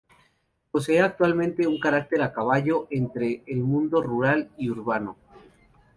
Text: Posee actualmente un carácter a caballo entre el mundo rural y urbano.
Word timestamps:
Posee 0.71 0.99
actualmente 0.99 1.67
un 1.67 1.77
carácter 1.79 2.23
a 2.23 2.33
caballo 2.33 2.87
entre 2.89 3.43
el 3.45 3.59
mundo 3.59 4.01
rural 4.01 4.49
y 4.57 4.71
urbano. 4.71 5.15